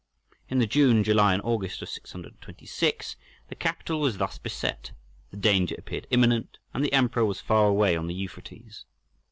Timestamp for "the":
0.57-0.65, 3.49-3.53, 5.29-5.37, 6.83-6.91, 8.07-8.15